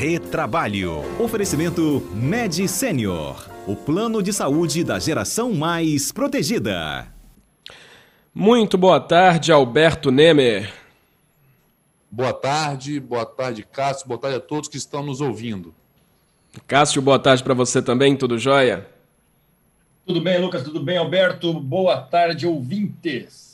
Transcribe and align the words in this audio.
Retrabalho. 0.00 1.02
Oferecimento 1.22 2.00
Med 2.14 2.66
Senior. 2.66 3.46
O 3.66 3.76
plano 3.76 4.22
de 4.22 4.32
saúde 4.32 4.82
da 4.82 4.98
geração 4.98 5.52
mais 5.52 6.10
protegida. 6.10 7.06
Muito 8.34 8.78
boa 8.78 8.98
tarde, 8.98 9.52
Alberto 9.52 10.10
Nemer. 10.10 10.72
Boa 12.10 12.32
tarde, 12.32 12.98
boa 12.98 13.26
tarde, 13.26 13.62
Cássio. 13.62 14.08
Boa 14.08 14.18
tarde 14.18 14.38
a 14.38 14.40
todos 14.40 14.70
que 14.70 14.78
estão 14.78 15.02
nos 15.02 15.20
ouvindo. 15.20 15.74
Cássio, 16.66 17.02
boa 17.02 17.18
tarde 17.18 17.44
para 17.44 17.52
você 17.52 17.82
também, 17.82 18.16
tudo 18.16 18.38
jóia? 18.38 18.88
Tudo 20.06 20.22
bem, 20.22 20.40
Lucas? 20.40 20.62
Tudo 20.62 20.82
bem, 20.82 20.96
Alberto? 20.96 21.52
Boa 21.52 22.00
tarde, 22.00 22.46
ouvintes. 22.46 23.49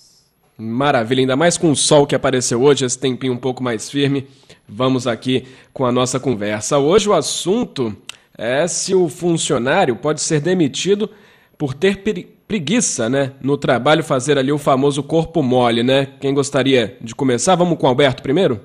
Maravilha, 0.58 1.20
ainda 1.20 1.36
mais 1.36 1.58
com 1.58 1.70
o 1.70 1.76
sol 1.76 2.06
que 2.06 2.14
apareceu 2.14 2.62
hoje, 2.62 2.86
esse 2.86 2.98
tempinho 2.98 3.34
um 3.34 3.38
pouco 3.38 3.62
mais 3.62 3.90
firme. 3.90 4.26
Vamos 4.66 5.06
aqui 5.06 5.46
com 5.72 5.84
a 5.84 5.92
nossa 5.92 6.18
conversa. 6.18 6.78
Hoje 6.78 7.08
o 7.08 7.12
assunto 7.12 7.94
é 8.36 8.66
se 8.66 8.94
o 8.94 9.08
funcionário 9.08 9.96
pode 9.96 10.20
ser 10.22 10.40
demitido 10.40 11.10
por 11.58 11.74
ter 11.74 12.02
preguiça, 12.48 13.08
né? 13.08 13.32
No 13.42 13.58
trabalho 13.58 14.02
fazer 14.02 14.38
ali 14.38 14.50
o 14.50 14.58
famoso 14.58 15.02
corpo 15.02 15.42
mole, 15.42 15.82
né? 15.82 16.06
Quem 16.20 16.32
gostaria 16.32 16.96
de 17.02 17.14
começar? 17.14 17.54
Vamos 17.54 17.78
com 17.78 17.86
o 17.86 17.88
Alberto 17.90 18.22
primeiro? 18.22 18.60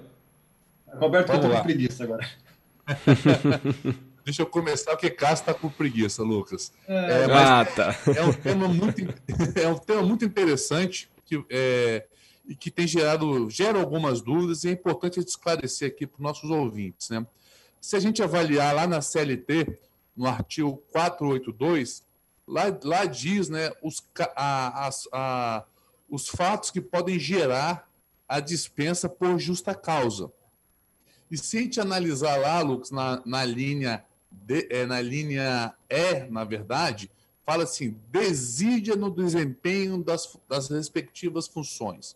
Alberto, 0.99 1.31
Vamos 1.33 1.45
eu 1.45 1.51
tô 1.51 1.57
com 1.57 1.63
preguiça 1.63 2.03
agora. 2.05 2.25
Deixa 4.23 4.43
eu 4.43 4.45
começar, 4.45 4.91
porque 4.91 5.09
Cássio 5.09 5.41
está 5.41 5.53
com 5.53 5.67
preguiça, 5.67 6.21
Lucas. 6.23 6.71
É, 6.87 6.93
é 6.93 7.25
ah, 7.31 7.65
tá. 7.65 7.95
É 8.15 8.23
um, 8.23 8.31
tema 8.31 8.67
muito, 8.67 9.13
é 9.59 9.67
um 9.67 9.77
tema 9.77 10.01
muito 10.03 10.23
interessante 10.23 11.09
que, 11.31 11.45
é, 11.49 12.05
que 12.59 12.69
tem 12.69 12.85
gerado 12.85 13.49
gera 13.49 13.79
algumas 13.79 14.21
dúvidas 14.21 14.65
e 14.65 14.69
é 14.69 14.71
importante 14.71 15.19
esclarecer 15.19 15.87
aqui 15.87 16.05
para 16.05 16.17
os 16.17 16.21
nossos 16.21 16.49
ouvintes. 16.49 17.09
Né? 17.09 17.25
Se 17.79 17.95
a 17.95 17.99
gente 17.99 18.21
avaliar 18.21 18.75
lá 18.75 18.85
na 18.85 19.01
CLT, 19.01 19.79
no 20.15 20.27
artigo 20.27 20.83
482, 20.91 22.03
lá, 22.45 22.63
lá 22.83 23.05
diz 23.05 23.47
né, 23.47 23.71
os, 23.81 24.03
a, 24.35 24.87
a, 24.87 24.89
a, 25.13 25.65
os 26.09 26.27
fatos 26.27 26.69
que 26.69 26.81
podem 26.81 27.17
gerar 27.17 27.89
a 28.27 28.41
dispensa 28.41 29.07
por 29.07 29.39
justa 29.39 29.73
causa. 29.73 30.29
E 31.29 31.37
se 31.37 31.57
a 31.57 31.61
gente 31.61 31.79
analisar 31.79 32.35
lá, 32.35 32.61
Lucas, 32.61 32.91
na, 32.91 33.21
na 33.25 33.45
linha 33.45 34.03
de, 34.29 34.67
é, 34.69 34.85
na 34.85 34.99
linha 34.99 35.73
E, 35.89 36.25
na 36.29 36.43
verdade, 36.43 37.09
fala 37.45 37.63
assim: 37.63 37.97
desídia 38.09 38.95
no 38.95 39.09
desempenho 39.09 40.03
das, 40.03 40.37
das 40.47 40.69
respectivas 40.69 41.47
funções. 41.47 42.11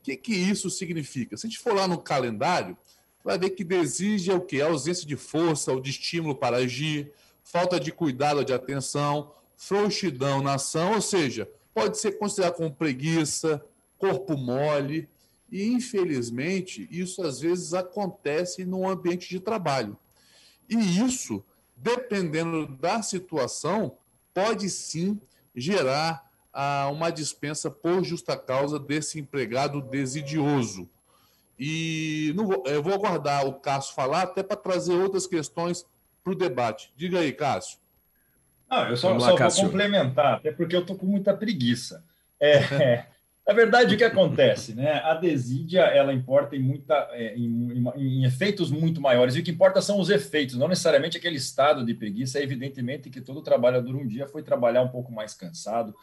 O 0.00 0.04
que, 0.04 0.16
que 0.16 0.34
isso 0.34 0.70
significa? 0.70 1.36
Se 1.36 1.46
a 1.46 1.50
gente 1.50 1.58
for 1.58 1.74
lá 1.74 1.88
no 1.88 1.98
calendário, 1.98 2.76
vai 3.24 3.38
ver 3.38 3.50
que 3.50 3.64
desídia 3.64 4.32
é 4.32 4.36
o 4.36 4.40
quê? 4.40 4.60
A 4.60 4.66
ausência 4.66 5.06
de 5.06 5.16
força 5.16 5.72
ou 5.72 5.80
de 5.80 5.90
estímulo 5.90 6.34
para 6.34 6.58
agir, 6.58 7.12
falta 7.42 7.80
de 7.80 7.90
cuidado 7.90 8.38
ou 8.38 8.44
de 8.44 8.52
atenção, 8.52 9.32
frouxidão 9.56 10.42
na 10.42 10.54
ação, 10.54 10.94
ou 10.94 11.00
seja, 11.00 11.50
pode 11.74 11.98
ser 11.98 12.12
considerado 12.18 12.54
como 12.54 12.72
preguiça, 12.72 13.64
corpo 13.98 14.36
mole, 14.36 15.08
e 15.50 15.66
infelizmente 15.66 16.86
isso 16.90 17.22
às 17.22 17.40
vezes 17.40 17.74
acontece 17.74 18.64
no 18.64 18.88
ambiente 18.88 19.28
de 19.28 19.40
trabalho. 19.40 19.96
E 20.68 20.76
isso 21.00 21.44
dependendo 21.76 22.66
da 22.66 23.02
situação, 23.02 23.98
pode 24.36 24.68
sim 24.68 25.18
gerar 25.54 26.30
ah, 26.52 26.90
uma 26.92 27.08
dispensa 27.08 27.70
por 27.70 28.04
justa 28.04 28.36
causa 28.36 28.78
desse 28.78 29.18
empregado 29.18 29.80
desidioso. 29.80 30.86
E 31.58 32.34
não 32.36 32.46
vou, 32.46 32.62
eu 32.66 32.82
vou 32.82 32.92
aguardar 32.92 33.46
o 33.46 33.54
Cássio 33.54 33.94
falar 33.94 34.24
até 34.24 34.42
para 34.42 34.58
trazer 34.58 34.92
outras 34.92 35.26
questões 35.26 35.86
para 36.22 36.34
o 36.34 36.36
debate. 36.36 36.92
Diga 36.94 37.20
aí, 37.20 37.32
Cássio. 37.32 37.78
Não, 38.70 38.90
eu 38.90 38.96
só, 38.98 39.14
lá, 39.14 39.20
só 39.20 39.36
vou 39.36 39.70
complementar, 39.70 40.34
até 40.34 40.52
porque 40.52 40.76
eu 40.76 40.80
estou 40.80 40.96
com 40.96 41.06
muita 41.06 41.34
preguiça. 41.34 42.04
É, 42.38 43.06
Na 43.46 43.54
verdade, 43.54 43.94
o 43.94 43.98
que 43.98 44.02
acontece? 44.02 44.74
Né? 44.74 45.00
A 45.04 45.14
desídia 45.14 45.82
ela 45.82 46.12
importa 46.12 46.56
em, 46.56 46.58
muita, 46.58 46.94
é, 47.12 47.36
em, 47.36 47.44
em, 47.44 47.88
em, 47.96 48.24
efeitos 48.24 48.72
muito 48.72 49.00
maiores, 49.00 49.36
e 49.36 49.40
o 49.40 49.44
que 49.44 49.52
importa 49.52 49.80
são 49.80 50.00
os 50.00 50.10
efeitos, 50.10 50.56
não 50.56 50.66
necessariamente 50.66 51.16
aquele 51.16 51.36
estado 51.36 51.84
de 51.84 51.94
preguiça. 51.94 52.40
É 52.40 52.42
evidentemente 52.42 53.08
que 53.08 53.20
todo 53.20 53.40
trabalhador 53.40 53.94
um 53.94 54.06
dia 54.06 54.26
foi 54.26 54.42
trabalhar 54.42 54.82
um 54.82 54.88
pouco 54.88 55.12
mais 55.12 55.32
cansado, 55.32 55.94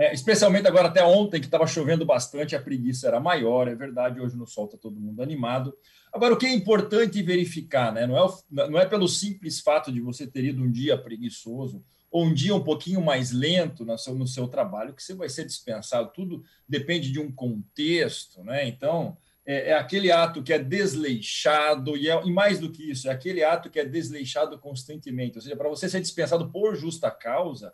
é, 0.00 0.14
especialmente 0.14 0.66
agora, 0.66 0.88
até 0.88 1.04
ontem, 1.04 1.40
que 1.40 1.46
estava 1.46 1.66
chovendo 1.66 2.06
bastante, 2.06 2.56
a 2.56 2.60
preguiça 2.60 3.06
era 3.06 3.20
maior, 3.20 3.68
é 3.68 3.74
verdade, 3.74 4.18
hoje 4.18 4.34
no 4.34 4.46
sol 4.46 4.64
está 4.64 4.78
todo 4.78 4.98
mundo 4.98 5.22
animado. 5.22 5.74
Agora, 6.10 6.32
o 6.32 6.38
que 6.38 6.46
é 6.46 6.54
importante 6.54 7.22
verificar, 7.22 7.92
né? 7.92 8.06
não, 8.06 8.16
é, 8.16 8.70
não 8.70 8.78
é 8.78 8.86
pelo 8.86 9.06
simples 9.06 9.60
fato 9.60 9.92
de 9.92 10.00
você 10.00 10.26
ter 10.26 10.44
ido 10.44 10.62
um 10.62 10.70
dia 10.70 10.96
preguiçoso 10.96 11.84
ou 12.10 12.24
um 12.24 12.34
dia 12.34 12.54
um 12.54 12.62
pouquinho 12.62 13.00
mais 13.00 13.30
lento 13.30 13.84
no 13.84 13.96
seu, 13.96 14.14
no 14.14 14.26
seu 14.26 14.48
trabalho, 14.48 14.94
que 14.94 15.02
você 15.02 15.14
vai 15.14 15.28
ser 15.28 15.44
dispensado. 15.44 16.10
Tudo 16.12 16.42
depende 16.68 17.12
de 17.12 17.20
um 17.20 17.30
contexto, 17.30 18.42
né? 18.42 18.66
Então, 18.66 19.16
é, 19.46 19.70
é 19.70 19.74
aquele 19.74 20.10
ato 20.10 20.42
que 20.42 20.52
é 20.52 20.58
desleixado, 20.58 21.96
e, 21.96 22.10
é, 22.10 22.22
e 22.24 22.30
mais 22.32 22.58
do 22.58 22.70
que 22.70 22.90
isso, 22.90 23.08
é 23.08 23.12
aquele 23.12 23.44
ato 23.44 23.70
que 23.70 23.78
é 23.78 23.84
desleixado 23.84 24.58
constantemente. 24.58 25.38
Ou 25.38 25.42
seja, 25.42 25.56
para 25.56 25.68
você 25.68 25.88
ser 25.88 26.00
dispensado 26.00 26.50
por 26.50 26.74
justa 26.74 27.10
causa, 27.10 27.72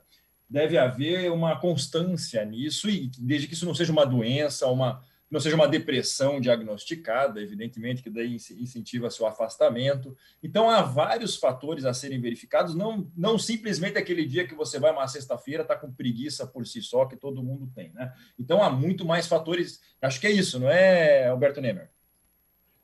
deve 0.49 0.77
haver 0.79 1.33
uma 1.33 1.59
constância 1.59 2.45
nisso, 2.45 2.89
e 2.91 3.11
desde 3.19 3.49
que 3.49 3.55
isso 3.55 3.67
não 3.67 3.75
seja 3.75 3.93
uma 3.93 4.07
doença, 4.07 4.67
uma 4.69 5.03
não 5.31 5.41
seja 5.41 5.57
uma 5.57 5.67
depressão 5.67 6.41
diagnosticada, 6.41 7.41
evidentemente, 7.41 8.03
que 8.03 8.11
daí 8.11 8.37
incentiva 8.37 9.11
seu 9.11 9.27
afastamento. 9.27 10.17
Então, 10.43 10.71
há 10.71 10.83
vários 10.83 11.37
fatores 11.37 11.85
a 11.85 11.93
serem 11.93 12.21
verificados, 12.21 12.75
não, 12.75 13.11
não 13.17 13.39
simplesmente 13.39 13.99
aquele 13.99 14.25
dia 14.25 14.47
que 14.47 14.55
você 14.55 14.79
vai 14.79 14.93
uma 14.93 15.09
sexta-feira, 15.09 15.63
está 15.63 15.75
com 15.75 15.93
preguiça 15.93 16.47
por 16.47 16.65
si 16.67 16.81
só, 16.81 17.07
que 17.07 17.17
todo 17.17 17.43
mundo 17.43 17.71
tem. 17.75 17.93
Né? 17.93 18.13
Então, 18.39 18.63
há 18.63 18.71
muito 18.71 19.05
mais 19.05 19.27
fatores. 19.27 19.81
Acho 20.01 20.21
que 20.21 20.29
é 20.29 20.31
isso, 20.31 20.61
não 20.61 20.71
é, 20.71 21.27
Alberto 21.27 21.61
Nemer? 21.61 21.91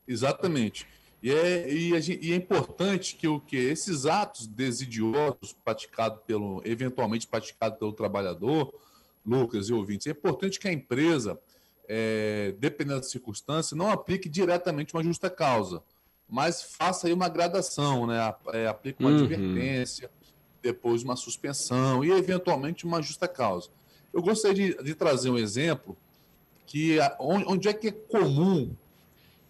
Exatamente. 0.05 0.85
E 1.21 1.31
é, 1.31 1.71
e, 1.71 1.91
e 2.21 2.33
é 2.33 2.35
importante 2.35 3.15
que 3.15 3.25
o 3.25 3.39
que 3.39 3.55
esses 3.55 4.05
atos 4.05 4.45
desidiosos 4.45 5.53
praticados 5.63 6.19
pelo, 6.27 6.61
eventualmente 6.65 7.25
praticados 7.25 7.79
pelo 7.79 7.93
trabalhador, 7.93 8.73
Lucas 9.25 9.69
e 9.69 9.73
ouvintes, 9.73 10.07
é 10.07 10.09
importante 10.09 10.59
que 10.59 10.67
a 10.67 10.73
empresa 10.73 11.39
é, 11.87 12.53
dependendo 12.59 13.01
da 13.01 13.05
circunstância, 13.05 13.75
não 13.75 13.91
aplique 13.91 14.29
diretamente 14.29 14.93
uma 14.93 15.03
justa 15.03 15.29
causa, 15.29 15.83
mas 16.27 16.61
faça 16.61 17.07
aí 17.07 17.13
uma 17.13 17.29
gradação, 17.29 18.07
né? 18.07 18.33
É, 18.53 18.67
aplique 18.67 19.01
uma 19.01 19.11
uhum. 19.11 19.19
advertência, 19.19 20.09
depois 20.61 21.03
uma 21.03 21.15
suspensão 21.15 22.03
e, 22.03 22.11
eventualmente, 22.11 22.85
uma 22.85 23.01
justa 23.01 23.27
causa. 23.27 23.69
Eu 24.13 24.21
gostaria 24.21 24.75
de, 24.75 24.83
de 24.83 24.95
trazer 24.95 25.29
um 25.29 25.37
exemplo 25.37 25.97
que 26.65 26.97
onde, 27.19 27.45
onde 27.45 27.67
é 27.67 27.73
que 27.73 27.89
é 27.89 27.91
comum 27.91 28.75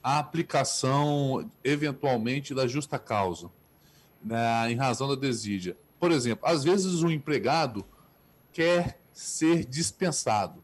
a 0.02 0.20
aplicação, 0.20 1.50
eventualmente, 1.64 2.54
da 2.54 2.68
justa 2.68 3.00
causa, 3.00 3.50
né, 4.22 4.70
em 4.70 4.76
razão 4.76 5.08
da 5.08 5.16
desídia. 5.16 5.78
Por 6.00 6.12
exemplo, 6.12 6.46
às 6.46 6.64
vezes 6.64 7.02
um 7.04 7.10
empregado 7.10 7.86
quer 8.52 9.00
ser 9.14 9.64
dispensado 9.64 10.62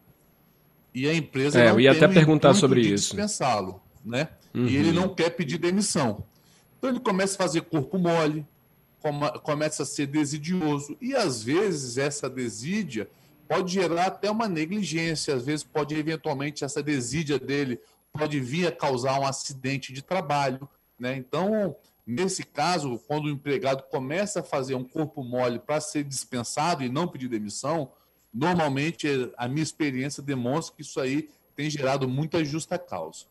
e 0.99 1.07
a 1.07 1.13
empresa 1.13 1.59
é, 1.59 1.65
não 1.65 1.73
eu 1.73 1.79
ia 1.79 1.91
até 1.91 2.07
perguntar 2.07 2.53
sobre 2.53 2.81
isso. 2.81 3.15
dispensá-lo, 3.15 3.81
né? 4.03 4.29
Uhum. 4.53 4.67
E 4.67 4.75
ele 4.75 4.91
não 4.91 5.13
quer 5.13 5.29
pedir 5.29 5.57
demissão. 5.57 6.23
Então 6.77 6.89
ele 6.89 6.99
começa 6.99 7.35
a 7.35 7.37
fazer 7.37 7.61
corpo 7.61 7.97
mole, 7.97 8.45
começa 9.43 9.83
a 9.83 9.85
ser 9.85 10.07
desidioso 10.07 10.97
e 11.01 11.15
às 11.15 11.41
vezes 11.41 11.97
essa 11.97 12.29
desídia 12.29 13.09
pode 13.47 13.73
gerar 13.73 14.07
até 14.07 14.29
uma 14.29 14.47
negligência, 14.47 15.33
às 15.33 15.45
vezes 15.45 15.63
pode 15.63 15.95
eventualmente 15.95 16.63
essa 16.63 16.83
desídia 16.83 17.39
dele 17.39 17.79
pode 18.11 18.39
vir 18.39 18.67
a 18.67 18.71
causar 18.71 19.19
um 19.19 19.25
acidente 19.25 19.93
de 19.93 20.01
trabalho, 20.01 20.67
né? 20.99 21.15
Então, 21.15 21.75
nesse 22.05 22.43
caso, 22.43 22.99
quando 23.07 23.25
o 23.25 23.29
empregado 23.29 23.83
começa 23.83 24.39
a 24.41 24.43
fazer 24.43 24.75
um 24.75 24.83
corpo 24.83 25.23
mole 25.23 25.59
para 25.59 25.79
ser 25.79 26.03
dispensado 26.03 26.83
e 26.83 26.89
não 26.89 27.07
pedir 27.07 27.27
demissão, 27.27 27.91
normalmente 28.33 29.07
a 29.37 29.47
minha 29.47 29.63
experiência 29.63 30.21
demonstra 30.21 30.75
que 30.75 30.81
isso 30.81 30.99
aí 30.99 31.29
tem 31.55 31.69
gerado 31.69 32.07
muita 32.07 32.43
justa 32.43 32.77
causa. 32.77 33.25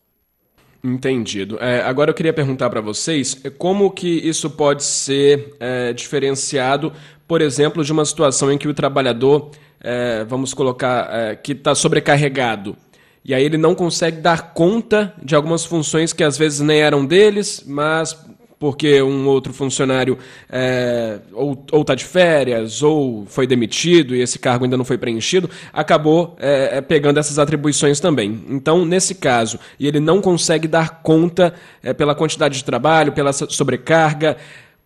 Entendido. 0.83 1.57
É, 1.59 1.81
agora 1.81 2.11
eu 2.11 2.13
queria 2.13 2.31
perguntar 2.31 2.69
para 2.69 2.79
vocês 2.79 3.41
é, 3.43 3.49
como 3.49 3.91
que 3.91 4.07
isso 4.07 4.49
pode 4.49 4.83
ser 4.83 5.55
é, 5.59 5.91
diferenciado, 5.91 6.93
por 7.27 7.41
exemplo, 7.41 7.83
de 7.83 7.91
uma 7.91 8.05
situação 8.05 8.51
em 8.51 8.57
que 8.57 8.67
o 8.67 8.73
trabalhador, 8.73 9.51
é, 9.81 10.23
vamos 10.23 10.53
colocar, 10.53 11.09
é, 11.11 11.35
que 11.35 11.51
está 11.51 11.75
sobrecarregado. 11.75 12.77
E 13.25 13.33
aí 13.33 13.43
ele 13.43 13.57
não 13.57 13.75
consegue 13.75 14.21
dar 14.21 14.53
conta 14.53 15.13
de 15.21 15.35
algumas 15.35 15.65
funções 15.65 16.13
que 16.13 16.23
às 16.23 16.37
vezes 16.37 16.61
nem 16.61 16.79
eram 16.81 17.05
deles, 17.05 17.63
mas 17.67 18.17
porque 18.59 19.01
um 19.01 19.25
outro 19.27 19.53
funcionário 19.53 20.17
é, 20.49 21.19
ou 21.31 21.65
está 21.73 21.95
de 21.95 22.03
férias 22.03 22.83
ou 22.83 23.25
foi 23.25 23.47
demitido 23.47 24.13
e 24.13 24.21
esse 24.21 24.37
cargo 24.37 24.65
ainda 24.65 24.75
não 24.75 24.83
foi 24.83 24.97
preenchido, 24.97 25.49
acabou 25.71 26.35
é, 26.39 26.77
é, 26.77 26.81
pegando 26.81 27.19
essas 27.19 27.39
atribuições 27.39 27.99
também. 28.01 28.43
Então, 28.49 28.85
nesse 28.85 29.15
caso, 29.15 29.57
e 29.79 29.87
ele 29.87 30.01
não 30.01 30.21
consegue 30.21 30.67
dar 30.67 31.01
conta 31.01 31.53
é, 31.81 31.93
pela 31.93 32.13
quantidade 32.13 32.57
de 32.57 32.65
trabalho, 32.65 33.13
pela 33.13 33.31
sobrecarga, 33.31 34.35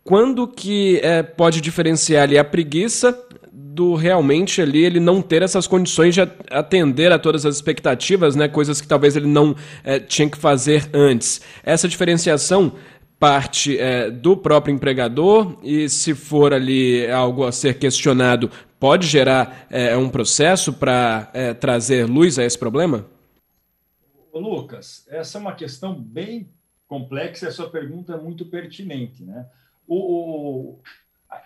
quando 0.04 0.48
que 0.48 1.00
é, 1.02 1.24
pode 1.24 1.60
diferenciar 1.60 2.24
ali 2.24 2.38
a 2.38 2.44
preguiça 2.44 3.18
do 3.74 3.96
realmente 3.96 4.62
ali 4.62 4.84
ele 4.84 5.00
não 5.00 5.20
ter 5.20 5.42
essas 5.42 5.66
condições 5.66 6.14
de 6.14 6.22
atender 6.52 7.12
a 7.12 7.18
todas 7.18 7.44
as 7.44 7.56
expectativas, 7.56 8.36
né? 8.36 8.48
Coisas 8.48 8.80
que 8.80 8.88
talvez 8.88 9.16
ele 9.16 9.28
não 9.28 9.56
é, 9.84 10.00
tinha 10.00 10.30
que 10.30 10.38
fazer 10.38 10.88
antes. 10.94 11.42
Essa 11.64 11.88
diferenciação 11.88 12.74
parte 13.24 13.80
é, 13.80 14.12
do 14.12 14.36
próprio 14.36 14.76
empregador 14.76 15.58
e 15.64 15.88
se 15.88 16.14
for 16.14 16.54
ali 16.54 17.10
algo 17.10 17.46
a 17.46 17.54
ser 17.54 17.80
questionado, 17.80 18.52
pode 18.78 19.08
gerar 19.08 19.66
é, 19.70 19.96
um 19.96 20.10
processo 20.10 20.74
para 20.74 21.32
é, 21.34 21.54
trazer 21.54 22.06
luz 22.06 22.38
a 22.38 22.44
esse 22.44 22.60
problema? 22.60 23.06
Ô, 24.30 24.40
Lucas, 24.40 25.08
essa 25.10 25.38
é 25.38 25.42
uma 25.42 25.56
questão 25.56 25.96
bem 25.96 26.50
complexa 26.86 27.46
e 27.46 27.48
a 27.48 27.52
sua 27.54 27.70
pergunta 27.70 28.12
é 28.12 28.18
muito 28.18 28.46
pertinente, 28.48 29.24
né? 29.24 29.46
O, 29.88 29.96
o, 29.96 30.80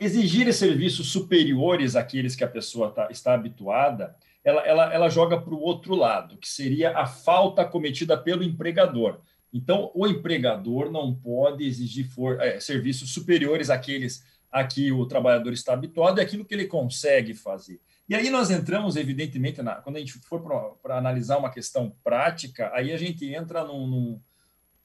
exigir 0.01 0.51
serviços 0.56 1.12
superiores 1.12 1.95
àqueles 1.95 2.35
que 2.35 2.44
a 2.44 2.47
pessoa 2.47 2.89
tá, 2.89 3.07
está 3.12 3.35
habituada, 3.35 4.15
ela, 4.44 4.62
ela, 4.62 4.91
ela 4.91 5.09
joga 5.09 5.39
para 5.39 5.53
o 5.53 5.62
outro 5.62 5.94
lado, 5.94 6.38
que 6.38 6.50
seria 6.50 6.97
a 6.97 7.06
falta 7.06 7.63
cometida 7.63 8.18
pelo 8.18 8.41
empregador. 8.41 9.19
Então, 9.53 9.91
o 9.95 10.05
empregador 10.05 10.91
não 10.91 11.13
pode 11.13 11.65
exigir 11.65 12.09
for, 12.09 12.39
é, 12.41 12.59
serviços 12.59 13.11
superiores 13.11 13.69
àqueles 13.69 14.23
a 14.51 14.63
que 14.63 14.91
o 14.91 15.05
trabalhador 15.05 15.53
está 15.53 15.73
habituado 15.73 16.19
e 16.19 16.21
aquilo 16.21 16.45
que 16.45 16.53
ele 16.53 16.65
consegue 16.65 17.33
fazer. 17.33 17.79
E 18.09 18.15
aí 18.15 18.29
nós 18.29 18.49
entramos, 18.49 18.95
evidentemente, 18.95 19.61
na, 19.61 19.75
quando 19.75 19.97
a 19.97 19.99
gente 19.99 20.13
for 20.13 20.41
para 20.81 20.97
analisar 20.97 21.38
uma 21.38 21.51
questão 21.51 21.94
prática, 22.03 22.71
aí 22.73 22.94
a 22.94 22.97
gente 22.97 23.25
entra 23.33 23.65
num, 23.65 23.85
num, 23.85 24.21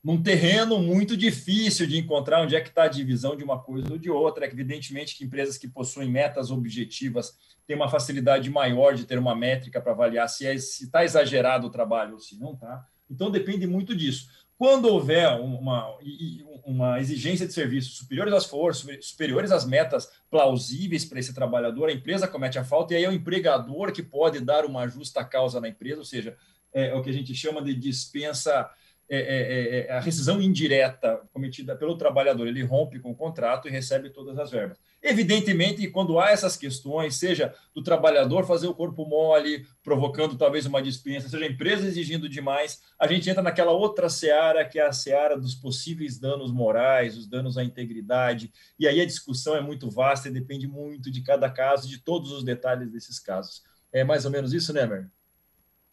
num 0.03 0.23
terreno 0.23 0.81
muito 0.81 1.17
difícil 1.17 1.87
de 1.87 1.99
encontrar 1.99 2.43
onde 2.43 2.56
é 2.56 2.61
que 2.61 2.70
está 2.70 2.85
a 2.85 2.88
divisão 2.88 3.37
de 3.37 3.44
uma 3.44 3.61
coisa 3.61 3.93
ou 3.93 3.99
de 3.99 4.11
outra. 4.11 4.44
É 4.44 4.49
evidentemente 4.49 5.17
que 5.17 5.25
empresas 5.25 5.56
que 5.56 5.69
possuem 5.69 6.11
metas 6.11 6.50
objetivas 6.50 7.38
têm 7.65 7.76
uma 7.76 7.88
facilidade 7.88 8.50
maior 8.50 8.94
de 8.94 9.06
ter 9.06 9.19
uma 9.19 9.37
métrica 9.37 9.81
para 9.81 9.93
avaliar 9.93 10.29
se 10.29 10.44
é, 10.44 10.55
está 10.55 11.05
exagerado 11.05 11.69
o 11.69 11.70
trabalho 11.70 12.15
ou 12.15 12.20
se 12.20 12.37
não 12.38 12.55
está. 12.55 12.85
Então 13.08 13.31
depende 13.31 13.67
muito 13.67 13.94
disso. 13.94 14.29
Quando 14.62 14.85
houver 14.85 15.29
uma, 15.41 15.93
uma 16.64 17.00
exigência 17.00 17.44
de 17.49 17.53
serviços 17.53 17.97
superiores 17.97 18.32
às 18.32 18.47
forças, 18.47 19.05
superiores 19.05 19.50
às 19.50 19.67
metas 19.67 20.09
plausíveis 20.31 21.05
para 21.05 21.19
esse 21.19 21.35
trabalhador, 21.35 21.88
a 21.88 21.93
empresa 21.93 22.29
comete 22.29 22.61
a 22.61 22.64
falta 22.64 22.94
e 22.94 22.97
aí 22.99 23.03
é 23.03 23.09
o 23.09 23.12
empregador 23.12 23.91
que 23.91 24.05
pode 24.05 24.38
dar 24.38 24.64
uma 24.64 24.87
justa 24.87 25.25
causa 25.25 25.61
na 25.61 25.69
empresa, 25.69 25.99
ou 25.99 26.05
seja, 26.05 26.37
é 26.73 26.94
o 26.94 27.03
que 27.03 27.11
a 27.11 27.12
gente 27.12 27.35
chama 27.35 27.61
de 27.61 27.75
dispensa 27.75 28.70
é 29.14 29.19
é, 29.19 29.20
é, 29.20 29.87
é, 29.88 29.93
a 29.93 30.00
rescisão 30.00 30.41
indireta 30.41 31.20
cometida 31.35 31.76
pelo 31.76 31.99
trabalhador, 31.99 32.49
ele 32.49 32.62
rompe 32.62 32.99
com 32.99 33.11
o 33.11 33.14
contrato 33.14 33.69
e 33.69 33.70
recebe 33.70 34.09
todas 34.09 34.38
as 34.38 34.50
verbas. 34.50 34.79
Evidentemente, 35.03 35.87
quando 35.88 36.19
há 36.19 36.31
essas 36.31 36.56
questões, 36.56 37.17
seja 37.17 37.55
do 37.75 37.82
trabalhador 37.82 38.47
fazer 38.47 38.69
o 38.69 38.75
corpo 38.75 39.05
mole, 39.05 39.67
provocando 39.85 40.38
talvez 40.38 40.64
uma 40.64 40.81
dispensa, 40.81 41.29
seja 41.29 41.44
a 41.44 41.49
empresa 41.49 41.87
exigindo 41.87 42.26
demais, 42.26 42.81
a 42.99 43.06
gente 43.06 43.29
entra 43.29 43.43
naquela 43.43 43.73
outra 43.73 44.09
seara, 44.09 44.64
que 44.64 44.79
é 44.79 44.87
a 44.87 44.93
seara 44.93 45.38
dos 45.38 45.55
possíveis 45.55 46.19
danos 46.19 46.50
morais, 46.50 47.15
os 47.15 47.26
danos 47.26 47.58
à 47.58 47.65
integridade, 47.65 48.50
e 48.79 48.88
aí 48.88 48.99
a 48.99 49.06
discussão 49.06 49.55
é 49.55 49.61
muito 49.61 49.91
vasta 49.91 50.29
e 50.29 50.32
depende 50.32 50.67
muito 50.67 51.11
de 51.11 51.23
cada 51.23 51.50
caso, 51.50 51.87
de 51.87 51.99
todos 51.99 52.32
os 52.32 52.43
detalhes 52.43 52.91
desses 52.91 53.19
casos. 53.19 53.62
É 53.93 54.03
mais 54.03 54.25
ou 54.25 54.31
menos 54.31 54.55
isso, 54.55 54.73
né, 54.73 54.87
Mer? 54.87 55.11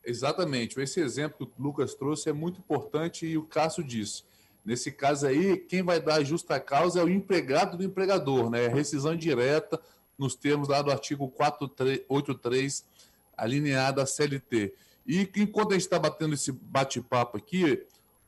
Exatamente. 0.03 0.79
Esse 0.79 0.99
exemplo 0.99 1.47
que 1.47 1.59
o 1.59 1.63
Lucas 1.63 1.93
trouxe 1.93 2.29
é 2.29 2.33
muito 2.33 2.59
importante 2.59 3.25
e 3.25 3.37
o 3.37 3.43
Cássio 3.43 3.83
disse. 3.83 4.23
Nesse 4.63 4.91
caso 4.91 5.25
aí, 5.27 5.57
quem 5.57 5.81
vai 5.81 5.99
dar 5.99 6.15
a 6.15 6.23
justa 6.23 6.59
causa 6.59 6.99
é 6.99 7.03
o 7.03 7.09
empregado 7.09 7.77
do 7.77 7.83
empregador, 7.83 8.49
né? 8.49 8.67
Rescisão 8.67 9.15
direta 9.15 9.79
nos 10.17 10.35
termos 10.35 10.67
lá 10.67 10.81
do 10.81 10.91
artigo 10.91 11.29
483, 11.29 12.85
alineado 13.37 14.01
à 14.01 14.05
CLT. 14.05 14.73
E 15.07 15.29
enquanto 15.37 15.71
a 15.71 15.73
gente 15.73 15.83
está 15.83 15.97
batendo 15.97 16.33
esse 16.33 16.51
bate-papo 16.51 17.37
aqui, 17.37 17.83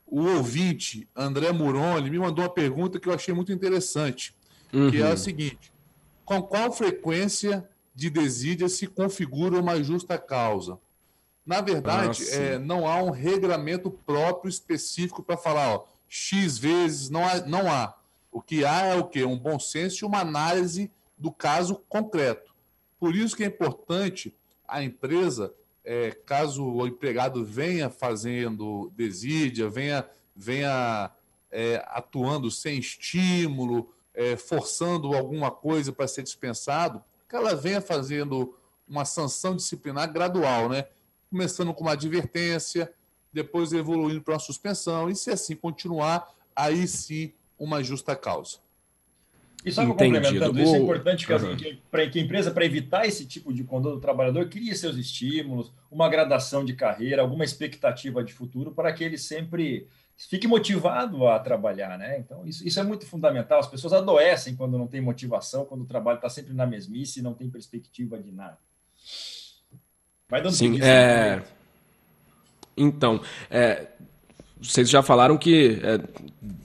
o 0.06 0.22
ouvinte, 0.22 1.08
André 1.14 1.52
Muroni, 1.52 2.10
me 2.10 2.18
mandou 2.18 2.44
uma 2.44 2.50
pergunta 2.50 2.98
que 2.98 3.08
eu 3.08 3.14
achei 3.14 3.32
muito 3.32 3.52
interessante, 3.52 4.34
uhum. 4.72 4.90
que 4.90 4.98
é 4.98 5.06
a 5.06 5.10
uhum. 5.10 5.16
seguinte: 5.16 5.72
com 6.24 6.42
qual 6.42 6.72
frequência 6.72 7.68
de 7.94 8.10
desídia 8.10 8.68
se 8.68 8.86
configura 8.86 9.60
uma 9.60 9.82
justa 9.82 10.18
causa? 10.18 10.78
Na 11.44 11.60
verdade, 11.60 12.22
ah, 12.30 12.36
é, 12.36 12.58
não 12.58 12.86
há 12.86 13.02
um 13.02 13.10
regramento 13.10 13.90
próprio 13.90 14.48
específico 14.48 15.22
para 15.22 15.36
falar, 15.36 15.74
ó, 15.74 15.84
X 16.08 16.58
vezes, 16.58 17.10
não 17.10 17.26
há, 17.26 17.40
não 17.40 17.70
há. 17.70 17.94
O 18.30 18.40
que 18.40 18.64
há 18.64 18.86
é 18.86 18.94
o 18.94 19.04
quê? 19.04 19.24
Um 19.24 19.38
bom 19.38 19.58
senso 19.58 20.04
e 20.04 20.06
uma 20.06 20.20
análise 20.20 20.90
do 21.18 21.32
caso 21.32 21.82
concreto. 21.88 22.54
Por 22.98 23.16
isso 23.16 23.36
que 23.36 23.42
é 23.42 23.46
importante 23.46 24.34
a 24.66 24.82
empresa, 24.82 25.52
é, 25.84 26.12
caso 26.12 26.64
o 26.64 26.86
empregado 26.86 27.44
venha 27.44 27.90
fazendo 27.90 28.92
desídia, 28.96 29.68
venha, 29.68 30.08
venha 30.34 31.10
é, 31.50 31.84
atuando 31.88 32.50
sem 32.50 32.78
estímulo, 32.78 33.92
é, 34.14 34.36
forçando 34.36 35.14
alguma 35.14 35.50
coisa 35.50 35.92
para 35.92 36.06
ser 36.06 36.22
dispensado, 36.22 37.02
que 37.28 37.34
ela 37.34 37.54
venha 37.54 37.80
fazendo 37.80 38.56
uma 38.88 39.04
sanção 39.04 39.56
disciplinar 39.56 40.12
gradual, 40.12 40.68
né? 40.68 40.86
Começando 41.32 41.72
com 41.72 41.80
uma 41.80 41.92
advertência, 41.92 42.92
depois 43.32 43.72
evoluindo 43.72 44.20
para 44.20 44.34
uma 44.34 44.38
suspensão, 44.38 45.08
e 45.08 45.16
se 45.16 45.30
assim 45.30 45.56
continuar, 45.56 46.28
aí 46.54 46.86
sim 46.86 47.32
uma 47.58 47.82
justa 47.82 48.14
causa. 48.14 48.58
E 49.64 49.72
só 49.72 49.86
complementando 49.86 50.60
isso, 50.60 50.74
é 50.74 50.78
importante 50.78 51.26
que, 51.26 51.32
uhum. 51.32 51.56
que, 51.56 51.76
que 52.10 52.18
a 52.18 52.22
empresa, 52.22 52.50
para 52.50 52.66
evitar 52.66 53.06
esse 53.06 53.24
tipo 53.24 53.52
de 53.52 53.64
conduta 53.64 53.94
do 53.94 54.00
trabalhador, 54.00 54.46
crie 54.48 54.74
seus 54.74 54.96
estímulos, 54.96 55.72
uma 55.90 56.08
gradação 56.08 56.64
de 56.64 56.74
carreira, 56.74 57.22
alguma 57.22 57.44
expectativa 57.44 58.22
de 58.22 58.34
futuro, 58.34 58.72
para 58.72 58.92
que 58.92 59.04
ele 59.04 59.16
sempre 59.16 59.86
fique 60.28 60.46
motivado 60.46 61.26
a 61.28 61.38
trabalhar, 61.38 61.96
né? 61.96 62.18
Então, 62.18 62.44
isso, 62.46 62.66
isso 62.66 62.78
é 62.78 62.82
muito 62.82 63.06
fundamental. 63.06 63.60
As 63.60 63.68
pessoas 63.68 63.92
adoecem 63.92 64.54
quando 64.54 64.76
não 64.76 64.88
tem 64.88 65.00
motivação, 65.00 65.64
quando 65.64 65.82
o 65.82 65.86
trabalho 65.86 66.16
está 66.16 66.28
sempre 66.28 66.52
na 66.52 66.66
mesmice 66.66 67.20
e 67.20 67.22
não 67.22 67.32
tem 67.32 67.48
perspectiva 67.48 68.18
de 68.18 68.32
nada. 68.32 68.58
Vai 70.32 70.40
dando 70.40 70.54
Sim, 70.54 70.80
é... 70.80 71.42
Então, 72.74 73.20
é, 73.50 73.88
vocês 74.58 74.88
já 74.88 75.02
falaram 75.02 75.36
que 75.36 75.78
é, 75.82 76.00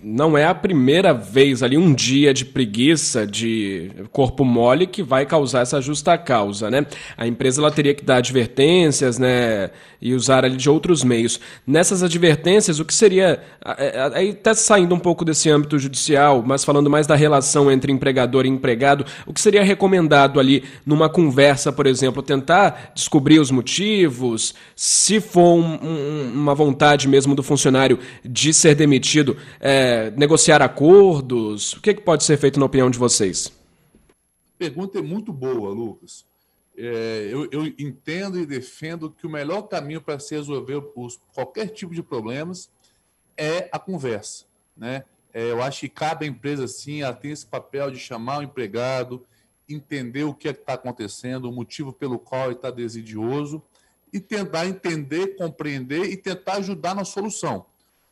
não 0.09 0.37
é 0.37 0.45
a 0.45 0.55
primeira 0.55 1.13
vez 1.13 1.61
ali, 1.61 1.77
um 1.77 1.93
dia 1.93 2.33
de 2.33 2.45
preguiça, 2.45 3.27
de 3.27 3.91
corpo 4.09 4.45
mole, 4.45 4.87
que 4.87 5.03
vai 5.03 5.25
causar 5.25 5.61
essa 5.61 5.81
justa 5.81 6.17
causa, 6.17 6.71
né? 6.71 6.85
A 7.17 7.27
empresa 7.27 7.59
ela 7.59 7.69
teria 7.69 7.93
que 7.93 8.05
dar 8.05 8.17
advertências, 8.17 9.19
né? 9.19 9.69
E 10.01 10.13
usar 10.13 10.45
ali 10.45 10.55
de 10.55 10.69
outros 10.69 11.03
meios. 11.03 11.41
Nessas 11.65 12.03
advertências, 12.03 12.79
o 12.79 12.85
que 12.85 12.93
seria. 12.93 13.41
Aí 14.13 14.29
está 14.29 14.53
saindo 14.53 14.95
um 14.95 14.99
pouco 14.99 15.25
desse 15.25 15.49
âmbito 15.49 15.77
judicial, 15.77 16.41
mas 16.45 16.63
falando 16.63 16.89
mais 16.89 17.05
da 17.05 17.15
relação 17.15 17.69
entre 17.69 17.91
empregador 17.91 18.45
e 18.45 18.49
empregado, 18.49 19.05
o 19.25 19.33
que 19.33 19.41
seria 19.41 19.63
recomendado 19.63 20.39
ali 20.39 20.63
numa 20.85 21.09
conversa, 21.09 21.73
por 21.73 21.85
exemplo, 21.85 22.23
tentar 22.23 22.93
descobrir 22.95 23.39
os 23.39 23.51
motivos, 23.51 24.55
se 24.73 25.19
for 25.19 25.55
um, 25.55 25.79
um, 25.83 26.31
uma 26.33 26.55
vontade 26.55 27.09
mesmo 27.09 27.35
do 27.35 27.43
funcionário 27.43 27.99
de 28.23 28.53
ser 28.53 28.75
demitido, 28.75 29.35
é, 29.59 29.96
negociar 30.17 30.61
acordos? 30.61 31.73
O 31.73 31.81
que, 31.81 31.91
é 31.91 31.93
que 31.93 32.01
pode 32.01 32.23
ser 32.23 32.37
feito 32.37 32.59
na 32.59 32.65
opinião 32.65 32.89
de 32.89 32.97
vocês? 32.97 33.51
Pergunta 34.57 34.99
é 34.99 35.01
muito 35.01 35.31
boa, 35.31 35.69
Lucas. 35.69 36.25
É, 36.75 37.29
eu, 37.31 37.47
eu, 37.51 37.65
entendo 37.79 38.39
e 38.39 38.45
defendo 38.45 39.09
que 39.09 39.25
o 39.25 39.29
melhor 39.29 39.63
caminho 39.63 39.99
para 39.99 40.19
se 40.19 40.35
resolver 40.35 40.83
os, 40.95 41.19
qualquer 41.33 41.69
tipo 41.69 41.93
de 41.93 42.03
problemas 42.03 42.69
é 43.35 43.67
a 43.71 43.79
conversa. 43.79 44.45
Né? 44.75 45.03
É, 45.33 45.51
eu 45.51 45.61
acho 45.61 45.81
que 45.81 45.89
cada 45.89 46.25
empresa, 46.25 46.67
sim, 46.67 47.01
ela 47.01 47.13
tem 47.13 47.31
esse 47.31 47.45
papel 47.45 47.89
de 47.89 47.97
chamar 47.97 48.39
o 48.39 48.43
empregado, 48.43 49.25
entender 49.67 50.23
o 50.23 50.33
que 50.33 50.47
é 50.47 50.51
está 50.51 50.73
acontecendo, 50.73 51.45
o 51.45 51.51
motivo 51.51 51.91
pelo 51.91 52.19
qual 52.19 52.45
ele 52.45 52.53
está 52.53 52.69
desidioso 52.69 53.61
e 54.13 54.19
tentar 54.19 54.67
entender, 54.67 55.35
compreender 55.35 56.05
e 56.05 56.15
tentar 56.15 56.53
ajudar 56.53 56.95
na 56.95 57.03
solução. 57.03 57.65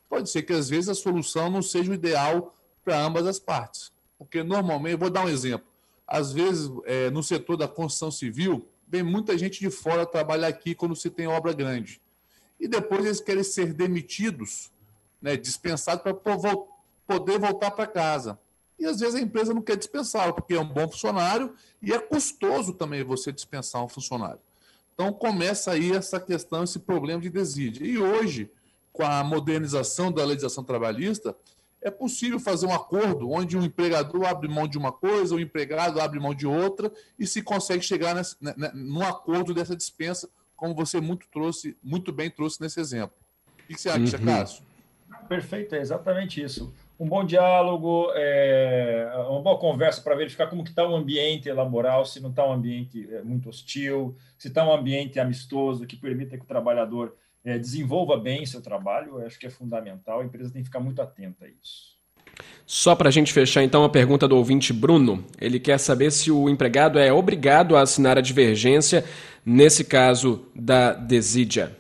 Pode 0.10 0.30
ser 0.30 0.44
que 0.44 0.54
às 0.54 0.70
vezes 0.70 0.90
a 0.90 0.96
solução 0.96 1.50
não 1.50 1.62
seja 1.62 1.92
o 1.92 1.94
ideal 1.94 2.56
para 2.84 3.00
ambas 3.00 3.26
as 3.26 3.40
partes. 3.40 3.92
Porque 4.18 4.44
normalmente, 4.44 4.98
vou 4.98 5.10
dar 5.10 5.26
um 5.26 5.30
exemplo. 5.30 5.68
Às 6.08 6.32
vezes, 6.32 6.72
é, 6.86 7.10
no 7.10 7.24
setor 7.24 7.58
da 7.58 7.68
construção 7.68 8.12
civil, 8.12 8.68
vem 8.88 9.04
muita 9.04 9.38
gente 9.38 9.60
de 9.60 9.70
fora 9.70 10.06
trabalhar 10.06 10.48
aqui 10.48 10.76
quando 10.76 10.96
se 10.96 11.10
tem 11.10 11.28
obra 11.28 11.54
grande. 11.54 12.02
E 12.60 12.68
depois 12.68 13.06
eles 13.06 13.20
querem 13.20 13.44
ser 13.44 13.74
demitidos, 13.74 14.72
né, 15.22 15.36
dispensados 15.36 16.04
para 16.04 16.14
poder 16.14 17.40
voltar 17.40 17.72
para 17.72 17.88
casa. 17.88 18.40
E 18.78 18.86
às 18.86 19.00
vezes 19.00 19.16
a 19.16 19.22
empresa 19.22 19.54
não 19.54 19.62
quer 19.62 19.78
dispensá-lo, 19.78 20.34
porque 20.34 20.54
é 20.54 20.60
um 20.60 20.68
bom 20.68 20.88
funcionário 20.88 21.54
e 21.82 21.94
é 21.94 22.00
custoso 22.00 22.74
também 22.74 23.04
você 23.04 23.32
dispensar 23.32 23.84
um 23.84 23.90
funcionário. 23.90 24.40
Então 24.94 25.12
começa 25.12 25.72
aí 25.72 25.92
essa 25.92 26.20
questão, 26.20 26.64
esse 26.64 26.80
problema 26.80 27.22
de 27.22 27.30
desídia. 27.30 27.86
E 27.86 27.98
hoje, 27.98 28.52
com 28.96 29.04
a 29.04 29.22
modernização 29.26 30.10
da 30.10 30.24
legislação 30.24 30.64
trabalhista, 30.64 31.36
é 31.82 31.92
possível 31.92 32.40
fazer 32.40 32.66
um 32.66 32.74
acordo 32.74 33.30
onde 33.30 33.58
o 33.58 33.62
empregador 33.62 34.26
abre 34.26 34.48
mão 34.48 34.66
de 34.66 34.78
uma 34.78 34.92
coisa, 34.92 35.36
o 35.36 35.40
empregado 35.40 36.00
abre 36.00 36.18
mão 36.18 36.34
de 36.34 36.48
outra, 36.48 36.90
e 37.20 37.28
se 37.28 37.42
consegue 37.42 37.84
chegar 37.84 38.16
nesse, 38.16 38.38
né, 38.42 38.54
né, 38.56 38.72
num 38.74 39.04
acordo 39.04 39.54
dessa 39.54 39.76
dispensa, 39.76 40.30
como 40.56 40.74
você 40.74 41.02
muito, 41.02 41.28
trouxe, 41.30 41.76
muito 41.84 42.14
bem 42.14 42.30
trouxe 42.30 42.62
nesse 42.62 42.80
exemplo. 42.80 43.18
O 43.48 43.68
que 43.68 43.80
você 43.80 43.90
acha, 43.90 44.18
uhum. 44.18 44.26
Cássio? 44.26 44.64
Perfeito, 45.28 45.76
é 45.76 45.82
exatamente 45.82 46.42
isso. 46.42 46.74
Um 46.98 47.10
bom 47.10 47.26
diálogo, 47.26 48.08
é, 48.16 49.12
uma 49.28 49.42
boa 49.42 49.60
conversa 49.60 50.02
para 50.02 50.16
verificar 50.16 50.48
como 50.48 50.64
que 50.64 50.70
está 50.70 50.88
o 50.88 50.96
ambiente 50.96 51.52
laboral, 51.52 52.06
se 52.06 52.22
não 52.22 52.30
está 52.30 52.48
um 52.48 52.54
ambiente 52.54 53.14
é, 53.14 53.22
muito 53.22 53.50
hostil, 53.50 54.16
se 54.38 54.48
está 54.48 54.66
um 54.66 54.74
ambiente 54.74 55.20
amistoso 55.20 55.86
que 55.86 55.98
permita 55.98 56.38
que 56.38 56.44
o 56.44 56.48
trabalhador 56.48 57.14
é, 57.46 57.60
desenvolva 57.60 58.18
bem 58.18 58.46
seu 58.46 58.60
trabalho, 58.60 59.20
eu 59.20 59.26
acho 59.28 59.38
que 59.38 59.46
é 59.46 59.50
fundamental, 59.52 60.20
a 60.20 60.26
empresa 60.26 60.52
tem 60.52 60.64
que 60.64 60.68
ficar 60.68 60.80
muito 60.80 61.00
atenta 61.00 61.46
a 61.46 61.48
isso. 61.48 61.96
Só 62.66 62.96
para 62.96 63.08
a 63.08 63.12
gente 63.12 63.32
fechar, 63.32 63.64
então, 63.64 63.84
a 63.84 63.90
pergunta 63.90 64.28
do 64.28 64.36
ouvinte 64.36 64.74
Bruno. 64.74 65.24
Ele 65.40 65.60
quer 65.60 65.78
saber 65.78 66.12
se 66.12 66.32
o 66.32 66.50
empregado 66.50 66.98
é 66.98 67.14
obrigado 67.14 67.78
a 67.78 67.82
assinar 67.82 68.18
a 68.18 68.22
divergência, 68.22 69.06
nesse 69.46 69.84
caso 69.84 70.48
da 70.54 70.92
desídia. 70.92 71.78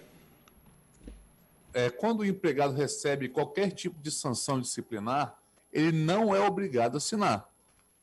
É, 1.73 1.89
quando 1.89 2.19
o 2.19 2.25
empregado 2.25 2.73
recebe 2.73 3.27
qualquer 3.27 3.71
tipo 3.71 3.99
de 4.01 4.11
sanção 4.11 4.61
disciplinar, 4.61 5.35
ele 5.73 5.91
não 5.91 6.33
é 6.33 6.39
obrigado 6.39 6.93
a 6.93 6.97
assinar. 6.97 7.49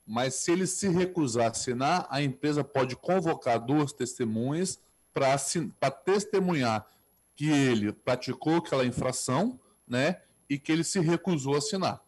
Mas 0.04 0.34
se 0.34 0.50
ele 0.50 0.66
se 0.66 0.88
recusar 0.88 1.46
a 1.46 1.50
assinar, 1.50 2.06
a 2.10 2.20
empresa 2.20 2.64
pode 2.64 2.96
convocar 2.96 3.58
duas 3.64 3.92
testemunhas 3.92 4.80
para 5.14 5.90
testemunhar 5.90 6.86
que 7.34 7.50
ele 7.50 7.92
praticou 7.92 8.56
aquela 8.56 8.84
infração, 8.84 9.58
né, 9.88 10.16
e 10.48 10.58
que 10.58 10.70
ele 10.70 10.84
se 10.84 11.00
recusou 11.00 11.54
a 11.54 11.58
assinar. 11.58 12.00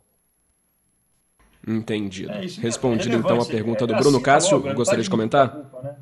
Entendido. 1.67 2.31
É, 2.31 2.41
Respondido 2.61 3.17
é 3.17 3.19
então 3.19 3.41
a 3.41 3.47
pergunta 3.47 3.87
do 3.87 3.97
Bruno 3.97 4.21
Cássio, 4.21 4.59
logo, 4.59 4.75
gostaria 4.75 5.03
de 5.03 5.09
comentar? 5.09 5.51
Culpa, 5.51 5.83
né? 5.83 5.97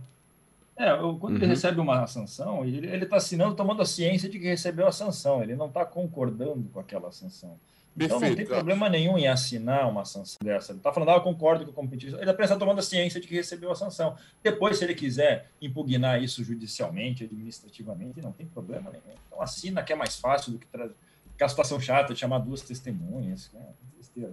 É, 0.76 0.96
quando 0.96 1.22
uhum. 1.22 1.36
ele 1.36 1.46
recebe 1.46 1.80
uma 1.80 2.06
sanção, 2.06 2.64
ele 2.64 3.04
está 3.04 3.16
assinando, 3.16 3.54
tomando 3.54 3.82
a 3.82 3.84
ciência 3.84 4.28
de 4.28 4.38
que 4.38 4.46
recebeu 4.46 4.88
a 4.88 4.92
sanção, 4.92 5.42
ele 5.42 5.54
não 5.54 5.66
está 5.66 5.84
concordando 5.84 6.68
com 6.72 6.80
aquela 6.80 7.12
sanção. 7.12 7.56
Então 7.94 8.18
Perfeito, 8.18 8.30
não 8.30 8.36
tem 8.36 8.46
problema 8.46 8.88
nenhum 8.88 9.18
em 9.18 9.28
assinar 9.28 9.88
uma 9.88 10.04
sanção 10.04 10.38
dessa. 10.42 10.72
Ele 10.72 10.78
está 10.78 10.92
falando, 10.92 11.10
ah, 11.10 11.14
eu 11.16 11.20
concordo 11.20 11.64
com 11.66 11.70
o 11.70 11.74
competitivo. 11.74 12.18
Ele 12.18 12.30
apenas 12.30 12.50
está 12.50 12.58
tomando 12.58 12.78
a 12.78 12.82
ciência 12.82 13.20
de 13.20 13.28
que 13.28 13.34
recebeu 13.34 13.70
a 13.70 13.74
sanção. 13.74 14.16
Depois, 14.42 14.78
se 14.78 14.84
ele 14.84 14.94
quiser 14.94 15.50
impugnar 15.60 16.22
isso 16.22 16.42
judicialmente, 16.42 17.24
administrativamente, 17.24 18.22
não 18.22 18.32
tem 18.32 18.46
problema 18.46 18.90
nenhum. 18.90 19.16
Então 19.26 19.42
assina 19.42 19.82
que 19.82 19.92
é 19.92 19.96
mais 19.96 20.16
fácil 20.16 20.52
do 20.52 20.58
que 20.58 20.66
trazer 20.66 20.94
aquela 21.34 21.48
situação 21.48 21.80
chata 21.80 22.14
de 22.14 22.20
chamar 22.20 22.38
duas 22.38 22.62
testemunhas. 22.62 23.50
Né? 23.52 24.30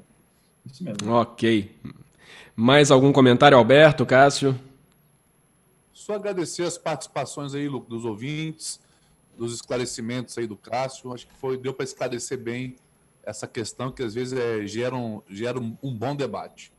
Isso 0.65 0.83
mesmo. 0.83 1.11
Ok. 1.11 1.75
Mais 2.55 2.91
algum 2.91 3.11
comentário, 3.11 3.57
Alberto, 3.57 4.05
Cássio? 4.05 4.57
Só 5.91 6.15
agradecer 6.15 6.63
as 6.63 6.77
participações 6.77 7.53
aí 7.53 7.67
dos 7.67 8.05
ouvintes, 8.05 8.79
dos 9.37 9.53
esclarecimentos 9.53 10.37
aí 10.37 10.47
do 10.47 10.55
Cássio. 10.55 11.13
Acho 11.13 11.27
que 11.27 11.33
foi 11.35 11.57
deu 11.57 11.73
para 11.73 11.83
esclarecer 11.83 12.37
bem 12.37 12.75
essa 13.29 13.47
questão 13.47 13.91
que 13.91 14.01
às 14.01 14.15
vezes 14.15 14.37
é, 14.37 14.65
gera, 14.65 14.95
um, 14.95 15.21
gera 15.29 15.59
um, 15.59 15.77
um 15.83 15.93
bom 15.93 16.15
debate. 16.15 16.71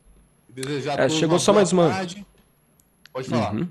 Desejar 0.49 0.99
é, 0.99 1.07
chegou 1.07 1.39
só 1.39 1.53
mais 1.53 1.71
uma. 1.71 1.89
Tarde. 1.89 2.25
Pode 3.13 3.29
falar. 3.29 3.55
Uhum. 3.55 3.67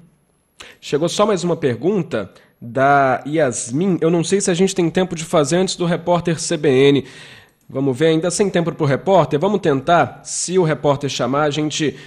Chegou 0.81 1.09
só 1.09 1.27
mais 1.27 1.45
uma 1.45 1.57
pergunta 1.57 2.33
da 2.61 3.23
Yasmin. 3.27 3.99
Eu 4.01 4.11
não 4.11 4.25
sei 4.25 4.41
se 4.41 4.51
a 4.51 4.55
gente 4.55 4.75
tem 4.75 4.89
tempo 4.89 5.15
de 5.15 5.25
fazer 5.25 5.59
antes 5.59 5.77
do 5.77 5.85
repórter 5.85 6.37
CBN. 6.37 7.05
Vamos 7.69 7.97
ver, 7.97 8.09
ainda 8.09 8.31
sem 8.31 8.49
tempo 8.49 8.73
para 8.73 8.85
o 8.85 8.87
repórter. 8.87 9.39
Vamos 9.39 9.61
tentar. 9.61 10.23
Se 10.25 10.59
o 10.59 10.63
repórter 10.63 11.11
chamar, 11.11 11.45
a 11.45 11.51
gente 11.51 11.99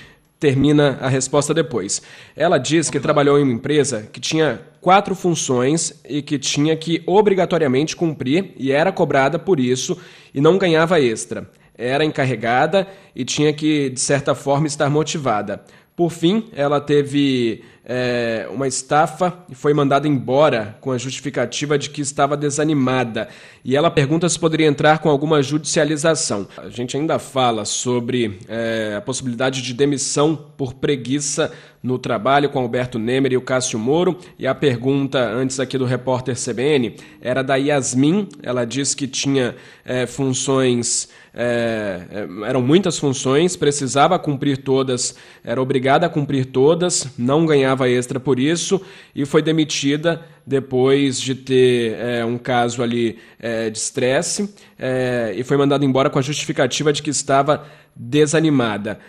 termina 0.44 0.98
a 1.00 1.08
resposta 1.08 1.54
depois. 1.54 2.02
Ela 2.36 2.58
diz 2.58 2.90
que 2.90 3.00
trabalhou 3.00 3.40
em 3.40 3.44
uma 3.44 3.54
empresa 3.54 4.10
que 4.12 4.20
tinha 4.20 4.60
quatro 4.82 5.16
funções 5.16 5.94
e 6.04 6.22
que 6.22 6.38
tinha 6.38 6.76
que 6.76 7.02
obrigatoriamente 7.06 7.96
cumprir 7.96 8.52
e 8.58 8.70
era 8.70 8.92
cobrada 8.92 9.40
por 9.40 9.58
isso 9.58 9.98
e 10.34 10.42
não 10.42 10.58
ganhava 10.58 11.00
extra. 11.00 11.50
Era 11.78 12.04
encarregada 12.04 12.86
e 13.16 13.24
tinha 13.24 13.54
que, 13.54 13.90
de 13.90 14.02
certa 14.02 14.36
forma, 14.36 14.68
estar 14.68 14.90
motivada. 14.90 15.64
Por 15.96 16.12
fim, 16.12 16.50
ela 16.54 16.82
teve 16.82 17.64
é, 17.86 18.48
uma 18.50 18.68
estafa 18.68 19.34
e 19.50 19.56
foi 19.56 19.74
mandada 19.74 20.08
embora 20.08 20.78
com 20.80 20.92
a 20.92 20.98
justificativa 20.98 21.78
de 21.78 21.90
que 21.90 22.02
estava 22.02 22.38
desanimada. 22.38 23.28
E 23.64 23.76
ela 23.76 23.92
pergunta 23.92 24.28
se 24.30 24.40
poderia 24.40 24.68
entrar 24.68 25.00
com 25.00 25.10
alguma 25.10 25.42
judicialização. 25.42 26.48
A 26.58 26.70
gente 26.70 26.96
ainda 26.96 27.20
fala 27.20 27.66
sobre 27.66 28.40
é, 28.48 28.96
a 28.98 29.02
possibilidade 29.02 29.62
de 29.62 29.74
demissão 29.74 30.36
por 30.58 30.74
preguiça 30.74 31.52
no 31.84 32.00
trabalho 32.00 32.50
com 32.50 32.60
Alberto 32.60 32.98
Nemer 32.98 33.34
e 33.34 33.38
o 33.38 33.42
Cássio 33.42 33.78
Moro. 33.78 34.18
E 34.40 34.48
a 34.48 34.56
pergunta 34.56 35.20
antes 35.20 35.60
aqui 35.60 35.78
do 35.78 35.86
repórter 35.86 36.36
CBN 36.36 36.96
era 37.22 37.44
da 37.44 37.56
Yasmin. 37.56 38.30
Ela 38.42 38.66
diz 38.66 38.96
que 38.96 39.06
tinha 39.06 39.56
é, 39.84 40.06
funções. 40.06 41.10
É, 41.36 42.02
é, 42.12 42.48
eram 42.48 42.62
muitas 42.62 43.00
funções, 43.00 43.56
precisava 43.56 44.20
cumprir 44.20 44.60
todas, 44.60 45.16
era 45.44 45.60
obrigada 45.60 46.06
a 46.06 46.10
cumprir 46.10 46.46
todas, 46.46 47.08
não 47.18 47.44
ganhava 47.48 47.73
extra 47.82 48.20
por 48.20 48.40
isso 48.40 48.82
e 49.16 49.26
foi 49.26 49.42
demitida 49.42 50.26
depois 50.46 51.20
de 51.20 51.36
ter 51.36 51.96
é, 52.00 52.26
um 52.26 52.38
caso 52.38 52.84
ali 52.84 53.18
é, 53.40 53.70
de 53.70 53.78
estresse 53.78 54.54
é, 54.78 55.34
e 55.36 55.44
foi 55.44 55.58
mandada 55.58 55.84
embora 55.86 56.10
com 56.10 56.20
a 56.20 56.22
justificativa 56.22 56.92
de 56.92 57.02
que 57.02 57.10
estava 57.10 57.66
desanimada. 57.96 59.00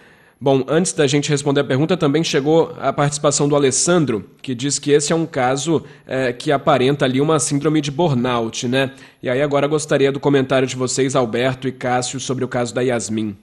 Bom, 0.41 0.65
antes 0.69 0.93
da 0.93 1.07
gente 1.07 1.31
responder 1.31 1.61
a 1.61 1.65
pergunta, 1.65 1.97
também 1.97 2.23
chegou 2.23 2.77
a 2.79 2.93
participação 2.93 3.49
do 3.49 3.57
Alessandro, 3.57 4.29
que 4.43 4.55
diz 4.55 4.79
que 4.79 4.91
esse 4.91 5.13
é 5.13 5.17
um 5.17 5.25
caso 5.25 5.83
é, 6.07 6.33
que 6.33 6.53
aparenta 6.53 7.05
ali 7.05 7.21
uma 7.21 7.39
síndrome 7.39 7.81
de 7.81 7.91
burnout, 7.91 8.69
né? 8.69 8.91
E 9.23 9.31
aí 9.31 9.41
agora 9.41 9.67
gostaria 9.67 10.13
do 10.13 10.21
comentário 10.21 10.69
de 10.69 10.77
vocês, 10.77 11.17
Alberto 11.17 11.67
e 11.67 11.73
Cássio, 11.73 12.21
sobre 12.21 12.45
o 12.45 12.49
caso 12.49 12.75
da 12.75 12.83
Yasmin. 12.83 13.37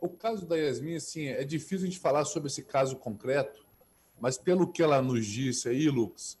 O 0.00 0.08
caso 0.08 0.46
da 0.46 0.56
Yasmin, 0.56 0.96
assim, 0.96 1.26
é 1.26 1.44
difícil 1.44 1.86
a 1.86 1.90
gente 1.90 1.98
falar 1.98 2.24
sobre 2.24 2.48
esse 2.48 2.62
caso 2.62 2.96
concreto, 2.96 3.64
mas 4.20 4.38
pelo 4.38 4.70
que 4.70 4.82
ela 4.82 5.02
nos 5.02 5.26
disse 5.26 5.68
aí, 5.68 5.88
Lucas, 5.88 6.38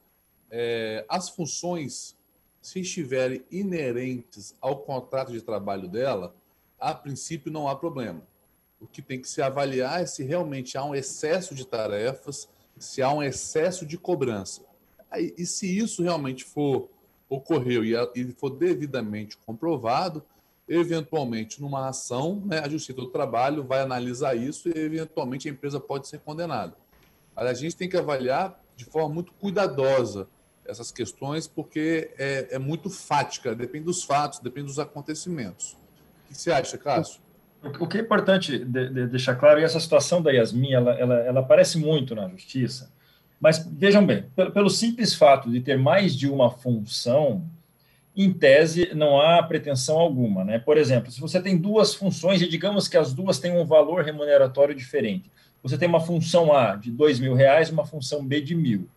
é, 0.50 1.04
as 1.08 1.28
funções, 1.28 2.16
se 2.60 2.80
estiverem 2.80 3.44
inerentes 3.50 4.54
ao 4.60 4.78
contrato 4.78 5.32
de 5.32 5.40
trabalho 5.40 5.88
dela, 5.88 6.34
a 6.78 6.94
princípio 6.94 7.50
não 7.50 7.68
há 7.68 7.76
problema 7.76 8.22
o 8.82 8.86
que 8.86 9.00
tem 9.00 9.20
que 9.20 9.28
se 9.28 9.40
avaliar 9.40 10.02
é 10.02 10.06
se 10.06 10.24
realmente 10.24 10.76
há 10.76 10.84
um 10.84 10.94
excesso 10.94 11.54
de 11.54 11.64
tarefas, 11.64 12.48
se 12.76 13.00
há 13.00 13.12
um 13.12 13.22
excesso 13.22 13.86
de 13.86 13.96
cobrança. 13.96 14.62
E 15.38 15.46
se 15.46 15.78
isso 15.78 16.02
realmente 16.02 16.44
for 16.44 16.90
ocorreu 17.28 17.84
e 17.84 18.32
for 18.32 18.50
devidamente 18.50 19.36
comprovado, 19.38 20.22
eventualmente 20.74 21.60
numa 21.60 21.88
ação, 21.88 22.42
né, 22.46 22.60
a 22.60 22.68
Justiça 22.68 22.94
do 22.94 23.08
Trabalho 23.08 23.62
vai 23.62 23.80
analisar 23.80 24.34
isso 24.34 24.68
e 24.68 24.72
eventualmente 24.78 25.48
a 25.48 25.52
empresa 25.52 25.78
pode 25.78 26.08
ser 26.08 26.20
condenada. 26.20 26.74
A 27.36 27.52
gente 27.52 27.76
tem 27.76 27.88
que 27.88 27.96
avaliar 27.96 28.58
de 28.76 28.84
forma 28.84 29.14
muito 29.14 29.32
cuidadosa 29.34 30.28
essas 30.64 30.90
questões, 30.90 31.46
porque 31.46 32.12
é, 32.18 32.54
é 32.54 32.58
muito 32.58 32.88
fática, 32.88 33.54
depende 33.54 33.84
dos 33.84 34.04
fatos, 34.04 34.38
depende 34.38 34.66
dos 34.66 34.78
acontecimentos. 34.78 35.76
O 36.24 36.28
que 36.28 36.34
você 36.38 36.50
acha, 36.50 36.78
Cássio? 36.78 37.20
O 37.78 37.86
que 37.86 37.98
é 37.98 38.00
importante 38.00 38.58
de, 38.58 38.88
de 38.88 39.06
deixar 39.06 39.36
claro, 39.36 39.60
e 39.60 39.64
essa 39.64 39.78
situação 39.78 40.22
da 40.22 40.30
Yasmin, 40.30 40.72
ela, 40.72 40.92
ela, 40.94 41.14
ela 41.20 41.40
aparece 41.40 41.78
muito 41.78 42.14
na 42.14 42.28
justiça, 42.28 42.92
mas 43.40 43.58
vejam 43.58 44.04
bem, 44.04 44.24
pelo, 44.34 44.52
pelo 44.52 44.70
simples 44.70 45.14
fato 45.14 45.50
de 45.50 45.60
ter 45.60 45.78
mais 45.78 46.16
de 46.16 46.28
uma 46.28 46.50
função, 46.50 47.44
em 48.14 48.32
tese, 48.32 48.94
não 48.94 49.20
há 49.20 49.42
pretensão 49.42 49.98
alguma. 49.98 50.44
Né? 50.44 50.58
Por 50.58 50.76
exemplo, 50.76 51.10
se 51.10 51.20
você 51.20 51.40
tem 51.40 51.56
duas 51.56 51.94
funções 51.94 52.42
e 52.42 52.48
digamos 52.48 52.88
que 52.88 52.96
as 52.96 53.12
duas 53.12 53.38
têm 53.38 53.56
um 53.56 53.64
valor 53.64 54.04
remuneratório 54.04 54.74
diferente, 54.74 55.30
você 55.62 55.78
tem 55.78 55.88
uma 55.88 56.00
função 56.00 56.52
A 56.52 56.76
de 56.76 56.90
dois 56.90 57.18
mil 57.18 57.34
reais 57.34 57.70
uma 57.70 57.86
função 57.86 58.24
B 58.24 58.40
de 58.40 58.54
mil, 58.54 58.88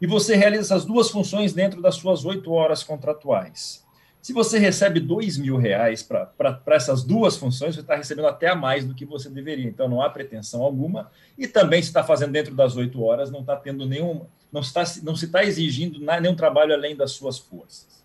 e 0.00 0.06
você 0.06 0.34
realiza 0.34 0.62
essas 0.62 0.84
duas 0.84 1.10
funções 1.10 1.52
dentro 1.52 1.82
das 1.82 1.96
suas 1.96 2.24
oito 2.24 2.50
horas 2.52 2.82
contratuais. 2.82 3.84
Se 4.22 4.32
você 4.32 4.58
recebe 4.58 5.00
dois 5.00 5.38
mil 5.38 5.56
reais 5.56 6.02
para 6.02 6.60
essas 6.68 7.02
duas 7.02 7.36
funções, 7.36 7.74
você 7.74 7.80
está 7.80 7.96
recebendo 7.96 8.26
até 8.26 8.48
a 8.48 8.54
mais 8.54 8.84
do 8.84 8.94
que 8.94 9.04
você 9.04 9.30
deveria. 9.30 9.68
Então, 9.68 9.88
não 9.88 10.02
há 10.02 10.10
pretensão 10.10 10.62
alguma. 10.62 11.10
E 11.38 11.46
também, 11.46 11.80
se 11.80 11.88
está 11.88 12.04
fazendo 12.04 12.32
dentro 12.32 12.54
das 12.54 12.76
oito 12.76 13.02
horas, 13.02 13.30
não 13.30 13.40
está 13.40 13.56
tendo 13.56 13.86
nenhum. 13.86 14.26
Não, 14.52 14.60
está, 14.60 14.84
não 15.02 15.16
se 15.16 15.24
está 15.24 15.42
exigindo 15.42 15.98
nenhum 16.00 16.34
trabalho 16.34 16.74
além 16.74 16.94
das 16.94 17.12
suas 17.12 17.38
forças. 17.38 17.99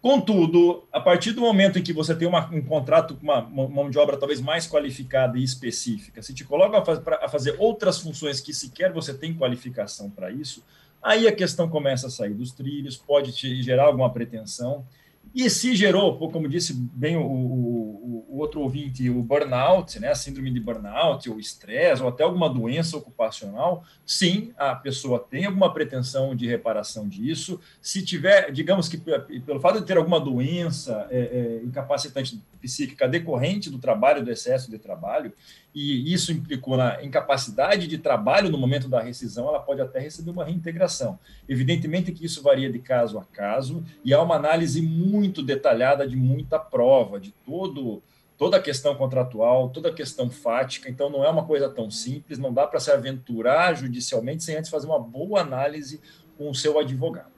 Contudo, 0.00 0.84
a 0.92 1.00
partir 1.00 1.32
do 1.32 1.40
momento 1.40 1.78
em 1.78 1.82
que 1.82 1.92
você 1.92 2.14
tem 2.14 2.28
uma, 2.28 2.48
um 2.54 2.62
contrato 2.62 3.16
com 3.16 3.24
uma, 3.24 3.42
mão 3.42 3.90
de 3.90 3.98
obra 3.98 4.16
talvez 4.16 4.40
mais 4.40 4.64
qualificada 4.64 5.36
e 5.36 5.42
específica, 5.42 6.22
se 6.22 6.32
te 6.32 6.44
coloca 6.44 6.78
a, 6.78 6.84
faz, 6.84 7.00
a 7.20 7.28
fazer 7.28 7.56
outras 7.58 7.98
funções 7.98 8.40
que 8.40 8.54
sequer 8.54 8.92
você 8.92 9.12
tem 9.12 9.34
qualificação 9.34 10.08
para 10.08 10.30
isso, 10.30 10.64
aí 11.02 11.26
a 11.26 11.34
questão 11.34 11.68
começa 11.68 12.06
a 12.06 12.10
sair 12.10 12.32
dos 12.32 12.52
trilhos, 12.52 12.96
pode 12.96 13.32
te 13.32 13.60
gerar 13.60 13.86
alguma 13.86 14.12
pretensão. 14.12 14.86
E 15.34 15.48
se 15.50 15.76
gerou, 15.76 16.18
como 16.30 16.48
disse 16.48 16.72
bem 16.74 17.16
o, 17.16 17.22
o, 17.22 18.26
o, 18.28 18.38
outro 18.38 18.60
ouvinte, 18.60 19.08
o 19.10 19.22
burnout, 19.22 20.00
né, 20.00 20.08
a 20.08 20.14
síndrome 20.14 20.50
de 20.50 20.58
burnout, 20.58 21.28
ou 21.28 21.38
estresse, 21.38 22.02
ou 22.02 22.08
até 22.08 22.24
alguma 22.24 22.48
doença 22.48 22.96
ocupacional, 22.96 23.84
sim, 24.06 24.52
a 24.56 24.74
pessoa 24.74 25.18
tem 25.18 25.44
alguma 25.44 25.72
pretensão 25.72 26.34
de 26.34 26.46
reparação 26.46 27.08
disso. 27.08 27.60
Se 27.80 28.02
tiver, 28.02 28.50
digamos 28.50 28.88
que 28.88 28.96
pelo 28.96 29.60
fato 29.60 29.80
de 29.80 29.86
ter 29.86 29.96
alguma 29.96 30.18
doença 30.18 31.06
é, 31.10 31.20
é, 31.20 31.64
incapacitante 31.64 32.42
psíquica 32.60 33.06
decorrente 33.06 33.70
do 33.70 33.78
trabalho, 33.78 34.24
do 34.24 34.30
excesso 34.30 34.70
de 34.70 34.78
trabalho, 34.78 35.32
e 35.78 36.12
isso 36.12 36.32
implicou 36.32 36.76
na 36.76 37.02
incapacidade 37.04 37.86
de 37.86 37.98
trabalho 37.98 38.50
no 38.50 38.58
momento 38.58 38.88
da 38.88 39.00
rescisão, 39.00 39.48
ela 39.48 39.60
pode 39.60 39.80
até 39.80 40.00
receber 40.00 40.32
uma 40.32 40.44
reintegração. 40.44 41.16
Evidentemente 41.48 42.10
que 42.10 42.24
isso 42.24 42.42
varia 42.42 42.68
de 42.68 42.80
caso 42.80 43.16
a 43.16 43.24
caso, 43.24 43.84
e 44.04 44.12
há 44.12 44.20
uma 44.20 44.34
análise 44.34 44.82
muito 44.82 45.40
detalhada 45.40 46.04
de 46.06 46.16
muita 46.16 46.58
prova, 46.58 47.20
de 47.20 47.30
todo 47.46 48.02
toda 48.36 48.56
a 48.56 48.62
questão 48.62 48.94
contratual, 48.94 49.68
toda 49.68 49.88
a 49.88 49.92
questão 49.92 50.30
fática, 50.30 50.88
então 50.88 51.10
não 51.10 51.24
é 51.24 51.28
uma 51.28 51.44
coisa 51.44 51.68
tão 51.68 51.90
simples, 51.90 52.38
não 52.38 52.52
dá 52.52 52.68
para 52.68 52.78
se 52.78 52.88
aventurar 52.88 53.74
judicialmente 53.74 54.44
sem 54.44 54.56
antes 54.56 54.70
fazer 54.70 54.86
uma 54.86 55.00
boa 55.00 55.40
análise 55.40 56.00
com 56.36 56.48
o 56.48 56.54
seu 56.54 56.78
advogado. 56.78 57.32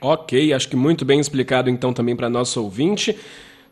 Ok, 0.00 0.52
acho 0.52 0.68
que 0.68 0.76
muito 0.76 1.04
bem 1.06 1.20
explicado 1.20 1.70
então 1.70 1.92
também 1.92 2.14
para 2.14 2.28
nosso 2.28 2.62
ouvinte. 2.62 3.18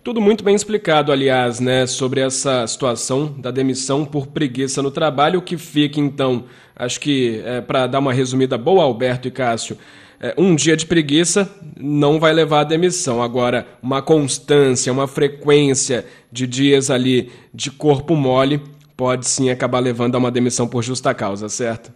Tudo 0.04 0.21
muito 0.21 0.42
bem 0.42 0.56
explicado, 0.56 1.12
aliás, 1.12 1.61
né, 1.61 1.87
sobre 1.87 2.21
essa 2.21 2.66
situação 2.66 3.32
da 3.38 3.52
demissão 3.52 4.04
por 4.04 4.26
preguiça 4.26 4.82
no 4.82 4.90
trabalho, 4.90 5.40
que 5.40 5.56
fica 5.56 6.00
então, 6.00 6.47
acho 6.75 6.99
que 6.99 7.40
é, 7.44 7.61
para 7.61 7.87
dar 7.87 8.00
uma 8.00 8.12
resumida 8.12 8.59
boa, 8.59 8.82
Alberto 8.82 9.28
e 9.28 9.30
Cássio, 9.30 9.78
é, 10.21 10.35
um 10.37 10.56
dia 10.56 10.76
de 10.76 10.87
preguiça 10.87 11.49
não 11.78 12.18
vai 12.18 12.32
levar 12.32 12.62
à 12.62 12.64
demissão. 12.64 13.23
Agora, 13.23 13.64
uma 13.80 14.02
constância, 14.02 14.92
uma 14.92 15.06
frequência 15.06 16.04
de 16.32 16.49
dias 16.49 16.90
ali 16.90 17.30
de 17.54 17.71
corpo 17.71 18.16
mole 18.16 18.61
pode 18.97 19.28
sim 19.28 19.50
acabar 19.50 19.78
levando 19.78 20.16
a 20.16 20.18
uma 20.18 20.32
demissão 20.32 20.66
por 20.66 20.82
justa 20.82 21.14
causa, 21.14 21.49
certo? 21.49 21.92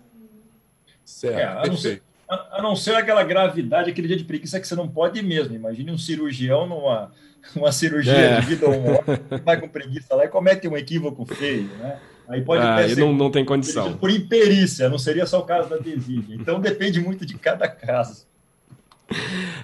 Certo. 1.05 1.39
É, 1.39 1.45
a, 1.45 1.67
não 1.67 1.77
ser, 1.77 2.03
a, 2.31 2.59
a 2.59 2.63
não 2.63 2.77
ser 2.77 2.95
aquela 2.95 3.25
gravidade, 3.25 3.91
aquele 3.91 4.07
dia 4.07 4.17
de 4.17 4.25
preguiça 4.25 4.61
que 4.61 4.69
você 4.69 4.77
não 4.77 4.87
pode 4.87 5.21
mesmo. 5.25 5.57
Imagine 5.57 5.91
um 5.91 5.99
cirurgião 5.99 6.69
numa 6.69 7.11
uma 7.55 7.73
cirurgia 7.73 8.13
é. 8.13 8.41
de 8.41 8.47
vida 8.47 8.67
ou 8.67 8.81
morte, 8.81 9.05
vai 9.45 9.61
com 9.61 9.69
preguiça 9.69 10.15
lá 10.15 10.25
e 10.25 10.29
comete 10.29 10.67
um 10.67 10.77
equívoco 10.77 11.25
feio, 11.27 11.69
né? 11.79 11.99
Aí 12.29 12.43
pode 12.43 12.63
ah, 12.63 12.75
até 12.75 12.89
ser 12.89 13.01
não, 13.01 13.13
não 13.13 13.31
tem 13.31 13.45
condição. 13.45 13.97
Por 13.97 14.11
imperícia, 14.11 14.89
não 14.89 14.99
seria 14.99 15.27
só 15.27 15.39
o 15.39 15.45
caso 15.45 15.71
da 15.71 15.77
desídia. 15.77 16.35
Então 16.35 16.61
depende 16.61 17.01
muito 17.01 17.25
de 17.25 17.39
cada 17.39 17.69
caso. 17.69 18.27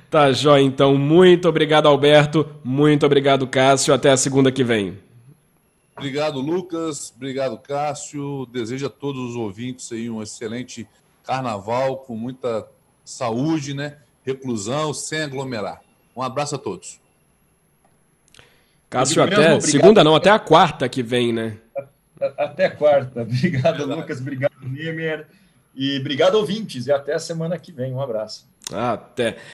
Tá, 0.08 0.30
jóia. 0.30 0.62
Então, 0.62 0.96
muito 0.96 1.48
obrigado, 1.48 1.88
Alberto. 1.88 2.48
Muito 2.62 3.04
obrigado, 3.04 3.46
Cássio. 3.46 3.92
Até 3.92 4.10
a 4.10 4.16
segunda 4.16 4.52
que 4.52 4.62
vem. 4.62 4.98
Obrigado, 5.96 6.40
Lucas. 6.40 7.12
Obrigado, 7.16 7.58
Cássio. 7.58 8.46
Desejo 8.46 8.86
a 8.86 8.90
todos 8.90 9.30
os 9.30 9.36
ouvintes 9.36 9.90
aí 9.90 10.08
um 10.08 10.22
excelente 10.22 10.86
carnaval 11.24 11.98
com 11.98 12.16
muita 12.16 12.66
saúde, 13.04 13.74
né? 13.74 13.96
Reclusão, 14.24 14.94
sem 14.94 15.22
aglomerar. 15.22 15.82
Um 16.16 16.22
abraço 16.22 16.54
a 16.54 16.58
todos. 16.58 17.00
Cássio, 18.92 19.22
até 19.22 19.58
segunda 19.58 20.04
não, 20.04 20.14
até 20.14 20.28
a 20.28 20.38
quarta 20.38 20.86
que 20.86 21.02
vem, 21.02 21.32
né? 21.32 21.56
Até 22.36 22.68
quarta. 22.68 23.22
Obrigado, 23.24 23.86
Lucas. 23.86 24.20
Obrigado, 24.20 24.52
Nemer. 24.62 25.26
E 25.74 25.98
obrigado, 25.98 26.34
ouvintes. 26.34 26.86
E 26.86 26.92
até 26.92 27.14
a 27.14 27.18
semana 27.18 27.58
que 27.58 27.72
vem. 27.72 27.94
Um 27.94 28.02
abraço. 28.02 28.46
Até. 28.70 29.38